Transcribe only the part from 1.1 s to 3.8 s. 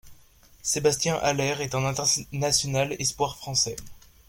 Haller est un international espoir français.